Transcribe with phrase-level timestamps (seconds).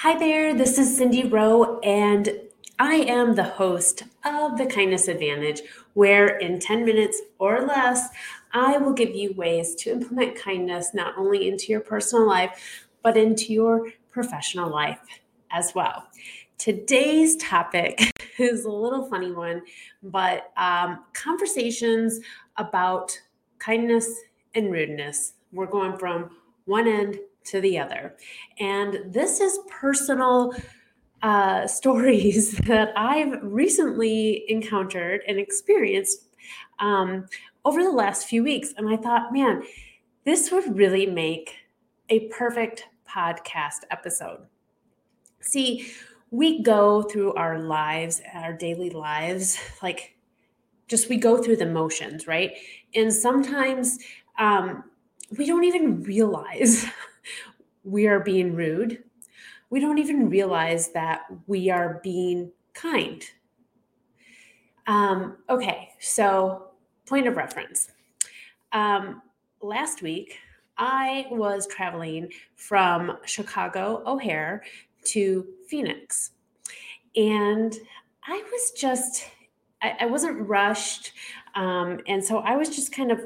[0.00, 2.28] Hi there, this is Cindy Rowe, and
[2.78, 5.62] I am the host of The Kindness Advantage,
[5.94, 8.08] where in 10 minutes or less,
[8.52, 13.16] I will give you ways to implement kindness not only into your personal life, but
[13.16, 15.00] into your professional life
[15.50, 16.08] as well.
[16.58, 19.62] Today's topic is a little funny one,
[20.02, 22.20] but um, conversations
[22.58, 23.18] about
[23.58, 24.14] kindness
[24.54, 25.32] and rudeness.
[25.52, 28.16] We're going from one end to the other.
[28.58, 30.54] And this is personal
[31.22, 36.28] uh, stories that I've recently encountered and experienced
[36.78, 37.26] um,
[37.64, 38.74] over the last few weeks.
[38.76, 39.62] And I thought, man,
[40.24, 41.54] this would really make
[42.08, 44.40] a perfect podcast episode.
[45.40, 45.92] See,
[46.30, 50.16] we go through our lives, our daily lives, like
[50.88, 52.52] just we go through the motions, right?
[52.94, 53.98] And sometimes
[54.38, 54.84] um,
[55.36, 56.86] we don't even realize
[57.86, 59.02] we are being rude.
[59.70, 63.22] We don't even realize that we are being kind.
[64.86, 66.70] Um, okay, so
[67.06, 67.88] point of reference.
[68.72, 69.22] Um,
[69.62, 70.38] last week,
[70.76, 74.62] I was traveling from Chicago O'Hare
[75.04, 76.32] to Phoenix.
[77.14, 77.74] And
[78.26, 79.24] I was just,
[79.80, 81.12] I, I wasn't rushed.
[81.54, 83.20] Um, and so I was just kind of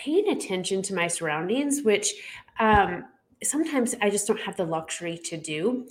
[0.00, 2.14] paying attention to my surroundings, which
[2.58, 3.04] um,
[3.42, 5.86] sometimes I just don't have the luxury to do.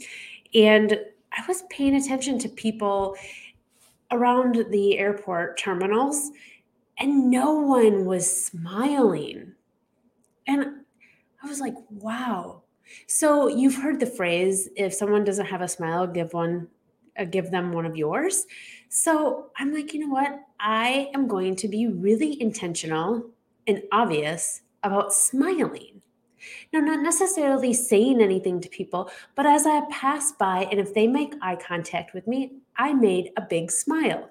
[0.53, 0.99] And
[1.31, 3.15] I was paying attention to people
[4.11, 6.31] around the airport terminals,
[6.97, 9.53] and no one was smiling.
[10.47, 10.65] And
[11.43, 12.63] I was like, wow.
[13.05, 16.67] So you've heard the phrase if someone doesn't have a smile, give one
[17.19, 18.47] uh, give them one of yours.
[18.89, 20.39] So I'm like, you know what?
[20.59, 23.29] I am going to be really intentional
[23.69, 26.01] and obvious about smiling.
[26.73, 31.07] Now, not necessarily saying anything to people, but as I pass by and if they
[31.07, 34.29] make eye contact with me, I made a big smile.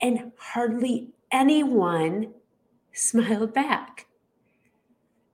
[0.00, 2.32] And hardly anyone
[2.92, 4.06] smiled back.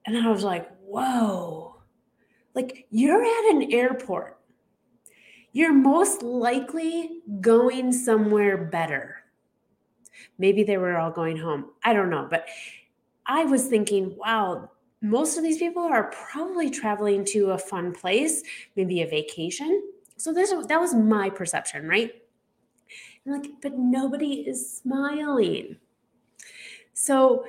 [0.06, 1.76] And I was like, whoa,
[2.54, 4.38] like you're at an airport.
[5.52, 9.17] You're most likely going somewhere better.
[10.38, 11.66] Maybe they were all going home.
[11.84, 12.26] I don't know.
[12.30, 12.46] But
[13.26, 14.70] I was thinking, wow,
[15.00, 18.42] most of these people are probably traveling to a fun place,
[18.76, 19.82] maybe a vacation.
[20.16, 22.12] So this that was my perception, right?
[23.24, 25.76] Like, but nobody is smiling.
[26.94, 27.44] So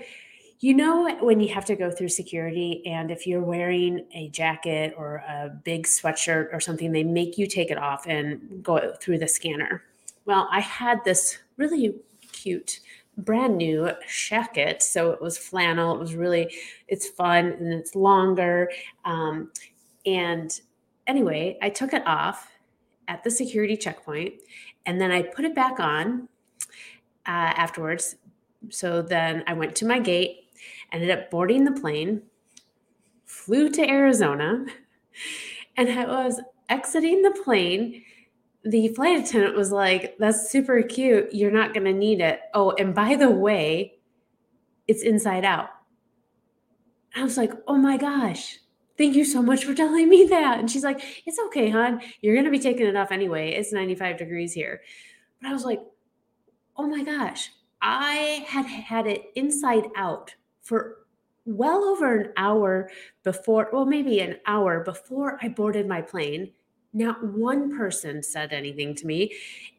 [0.62, 4.94] you know, when you have to go through security, and if you're wearing a jacket
[4.98, 9.20] or a big sweatshirt or something, they make you take it off and go through
[9.20, 9.84] the scanner.
[10.26, 11.96] Well, I had this really
[12.42, 12.80] cute,
[13.18, 14.82] brand new jacket.
[14.84, 15.96] So it was flannel.
[15.96, 16.54] It was really,
[16.88, 18.70] it's fun and it's longer.
[19.06, 19.52] Um,
[20.06, 20.60] and
[21.08, 22.52] anyway, I took it off
[23.08, 24.36] at the security checkpoint
[24.86, 26.30] and then I put it back on
[27.28, 28.16] uh, afterwards.
[28.70, 30.50] So then I went to my gate
[30.92, 32.22] ended up boarding the plane,
[33.26, 34.66] flew to Arizona,
[35.78, 38.04] and I was exiting the plane.
[38.66, 41.34] The flight attendant was like, That's super cute.
[41.34, 42.42] You're not going to need it.
[42.54, 44.00] Oh, and by the way,
[44.88, 45.70] it's inside out.
[47.16, 48.60] I was like, Oh my gosh,
[48.98, 50.60] thank you so much for telling me that.
[50.60, 52.02] And she's like, It's okay, hon.
[52.22, 53.52] You're going to be taking it off anyway.
[53.52, 54.82] It's 95 degrees here.
[55.42, 55.82] But I was like,
[56.78, 60.98] Oh my gosh, I had had it inside out for
[61.46, 62.90] well over an hour
[63.24, 66.52] before, well, maybe an hour before I boarded my plane.
[66.92, 69.32] Not one person said anything to me.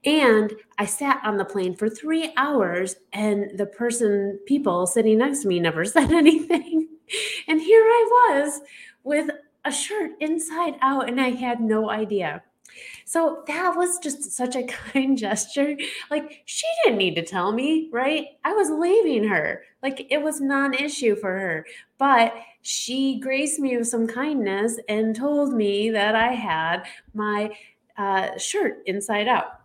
[0.05, 5.41] And I sat on the plane for three hours, and the person, people sitting next
[5.43, 6.89] to me never said anything.
[7.49, 8.09] And here I
[8.45, 8.61] was
[9.03, 9.31] with
[9.65, 12.43] a shirt inside out, and I had no idea.
[13.05, 15.77] So that was just such a kind gesture.
[16.11, 18.27] Like she didn't need to tell me, right?
[18.45, 19.63] I was leaving her.
[19.83, 21.67] Like it was non-issue for her.
[21.99, 26.85] But she graced me with some kindness and told me that I had
[27.15, 27.51] my
[27.97, 29.61] uh, shirt inside out.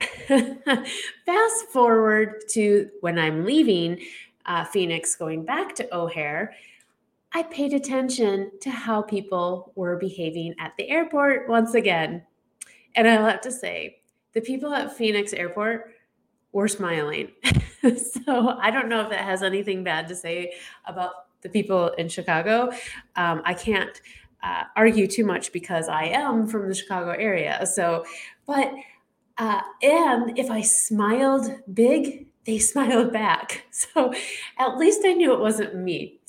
[1.26, 4.00] Fast forward to when I'm leaving
[4.46, 6.54] uh, Phoenix, going back to O'Hare.
[7.34, 12.22] I paid attention to how people were behaving at the airport once again.
[12.94, 14.00] And I'll have to say,
[14.34, 15.92] the people at Phoenix Airport
[16.52, 17.32] were smiling.
[17.82, 20.52] so I don't know if that has anything bad to say
[20.86, 22.70] about the people in Chicago.
[23.16, 24.00] Um, I can't
[24.42, 27.64] uh, argue too much because I am from the Chicago area.
[27.66, 28.04] So,
[28.46, 28.72] but,
[29.38, 33.64] uh, and if I smiled big, they smiled back.
[33.70, 34.12] So
[34.58, 36.20] at least I knew it wasn't me.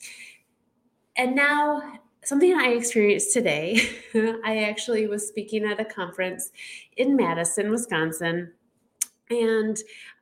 [1.15, 3.81] And now something I experienced today.
[4.43, 6.51] I actually was speaking at a conference
[6.97, 8.51] in Madison, Wisconsin,
[9.29, 9.77] and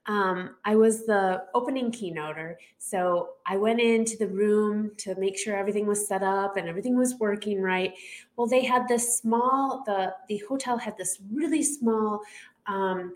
[0.07, 2.55] um, I was the opening keynoter.
[2.79, 6.97] So I went into the room to make sure everything was set up and everything
[6.97, 7.93] was working right.
[8.35, 12.21] Well, they had this small, the, the hotel had this really small
[12.65, 13.13] um,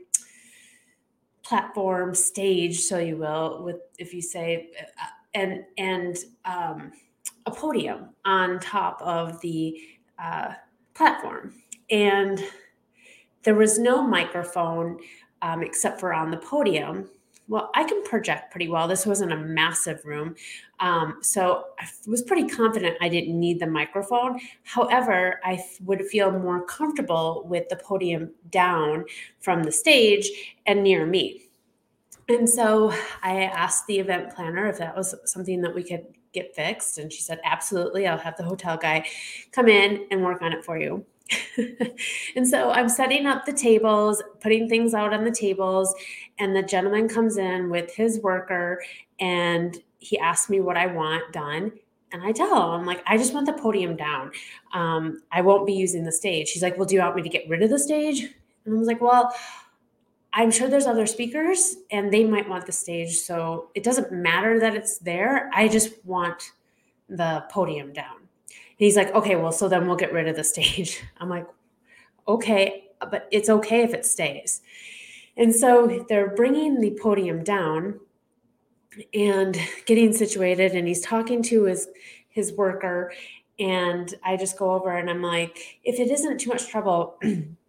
[1.42, 6.92] platform stage, so you will, with if you say, uh, and, and, um,
[7.46, 9.80] a podium on top of the
[10.20, 10.54] uh,
[10.94, 11.54] platform.
[11.90, 12.44] And
[13.44, 15.00] there was no microphone
[15.42, 17.10] um, except for on the podium.
[17.48, 18.88] Well, I can project pretty well.
[18.88, 20.36] This wasn't a massive room.
[20.80, 24.40] Um, so I was pretty confident I didn't need the microphone.
[24.64, 29.06] However, I f- would feel more comfortable with the podium down
[29.40, 30.28] from the stage
[30.66, 31.44] and near me.
[32.28, 36.56] And so I asked the event planner if that was something that we could get
[36.56, 36.98] fixed?
[36.98, 38.08] And she said, Absolutely.
[38.08, 39.08] I'll have the hotel guy
[39.52, 41.06] come in and work on it for you.
[42.36, 45.94] and so I'm setting up the tables, putting things out on the tables,
[46.38, 48.84] and the gentleman comes in with his worker
[49.20, 51.72] and he asks me what I want done.
[52.12, 54.32] And I tell him, I'm like, I just want the podium down.
[54.74, 56.52] Um, I won't be using the stage.
[56.52, 58.22] He's like, Well, do you want me to get rid of the stage?
[58.66, 59.34] And I was like, Well,
[60.38, 63.16] I'm sure there's other speakers and they might want the stage.
[63.20, 65.50] So it doesn't matter that it's there.
[65.54, 66.52] I just want
[67.08, 68.18] the podium down.
[68.18, 71.02] And he's like, okay, well, so then we'll get rid of the stage.
[71.20, 71.48] I'm like,
[72.28, 74.62] okay, but it's okay if it stays.
[75.38, 78.02] And so they're bringing the podium down
[79.14, 81.88] and getting situated and he's talking to his
[82.30, 83.14] his worker
[83.60, 87.18] and I just go over and I'm like, if it isn't too much trouble,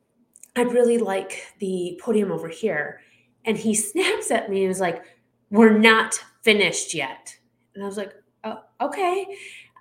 [0.56, 3.00] I'd really like the podium over here.
[3.44, 5.04] And he snaps at me and is like,
[5.50, 7.36] We're not finished yet.
[7.74, 8.14] And I was like,
[8.44, 9.26] oh, Okay.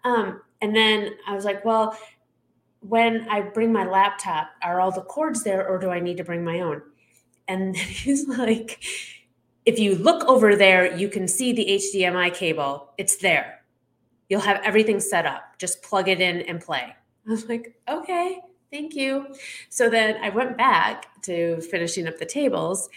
[0.04, 1.98] Um, and then I was like, Well,
[2.81, 6.24] when I bring my laptop, are all the cords there or do I need to
[6.24, 6.81] bring my own?
[7.48, 8.83] And he's like,
[9.66, 12.92] If you look over there, you can see the HDMI cable.
[12.98, 13.62] It's there.
[14.27, 15.57] You'll have everything set up.
[15.60, 16.94] Just plug it in and play.
[17.27, 18.42] I was like, Okay
[18.75, 19.27] thank you.
[19.69, 22.89] So then I went back to finishing up the tables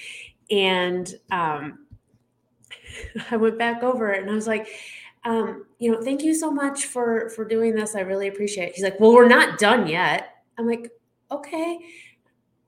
[0.50, 1.86] and um,
[3.30, 4.68] I went back over and I was like,
[5.24, 7.94] um, you know, thank you so much for for doing this.
[7.94, 8.74] I really appreciate it.
[8.74, 10.36] He's like, well, we're not done yet.
[10.56, 10.90] I'm like,
[11.30, 11.78] okay,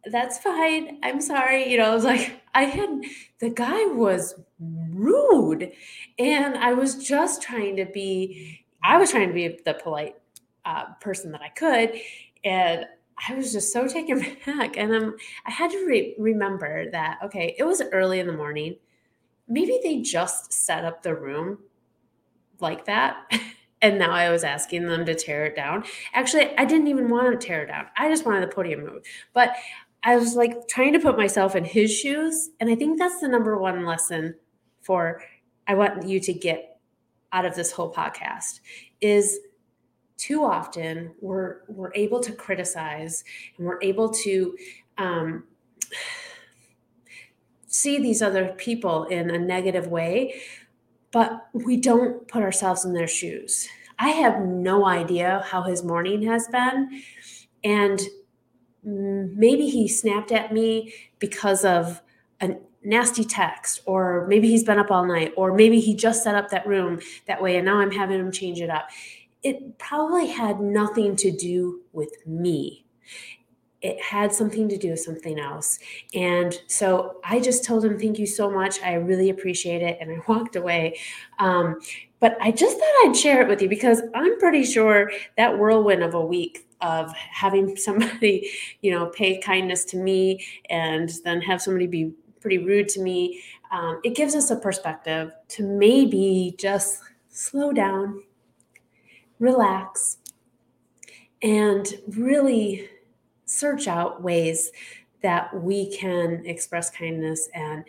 [0.06, 0.98] that's fine.
[1.02, 1.70] I'm sorry.
[1.70, 3.02] You know, I was like, I had
[3.38, 5.72] the guy was rude,
[6.18, 8.64] and I was just trying to be.
[8.82, 10.16] I was trying to be the polite
[10.64, 12.00] uh, person that I could,
[12.44, 12.86] and
[13.28, 14.76] I was just so taken back.
[14.76, 18.76] And um, I had to re- remember that, okay, it was early in the morning.
[19.48, 21.58] Maybe they just set up the room
[22.60, 23.16] like that.
[23.82, 25.84] And now I was asking them to tear it down.
[26.12, 27.86] Actually, I didn't even want to tear it down.
[27.96, 29.06] I just wanted the podium moved.
[29.32, 29.56] But
[30.02, 32.50] I was like trying to put myself in his shoes.
[32.60, 34.34] And I think that's the number one lesson
[34.82, 35.22] for
[35.66, 36.78] I want you to get
[37.32, 38.60] out of this whole podcast
[39.00, 39.38] is
[40.20, 43.24] too often we're we're able to criticize
[43.56, 44.54] and we're able to
[44.98, 45.44] um,
[47.66, 50.34] see these other people in a negative way
[51.12, 53.68] but we don't put ourselves in their shoes.
[53.98, 57.02] I have no idea how his morning has been
[57.64, 58.00] and
[58.82, 62.00] maybe he snapped at me because of
[62.40, 66.34] a nasty text or maybe he's been up all night or maybe he just set
[66.34, 68.88] up that room that way and now i'm having him change it up
[69.42, 72.84] it probably had nothing to do with me.
[73.80, 75.78] It had something to do with something else.
[76.14, 78.80] And so I just told him, Thank you so much.
[78.82, 79.96] I really appreciate it.
[80.00, 80.98] And I walked away.
[81.38, 81.80] Um,
[82.18, 86.02] but I just thought I'd share it with you because I'm pretty sure that whirlwind
[86.02, 88.50] of a week of having somebody,
[88.82, 93.42] you know, pay kindness to me and then have somebody be pretty rude to me,
[93.70, 98.22] um, it gives us a perspective to maybe just slow down
[99.40, 100.18] relax,
[101.42, 102.88] and really
[103.46, 104.70] search out ways
[105.22, 107.84] that we can express kindness and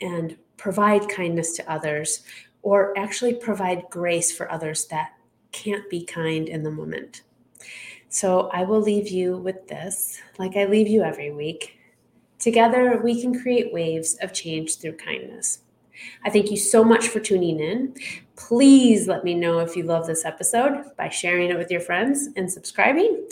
[0.00, 2.22] and provide kindness to others
[2.62, 5.12] or actually provide grace for others that
[5.50, 7.22] can't be kind in the moment.
[8.08, 11.78] So I will leave you with this, like I leave you every week.
[12.38, 15.61] Together, we can create waves of change through kindness.
[16.24, 17.94] I thank you so much for tuning in.
[18.36, 22.28] Please let me know if you love this episode by sharing it with your friends
[22.36, 23.26] and subscribing.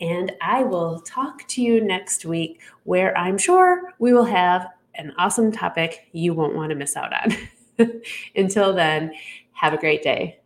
[0.00, 5.12] And I will talk to you next week, where I'm sure we will have an
[5.18, 7.92] awesome topic you won't want to miss out on.
[8.36, 9.12] Until then,
[9.52, 10.38] have a great day.